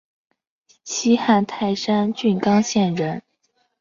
[0.83, 3.21] 西汉泰山郡刚县人。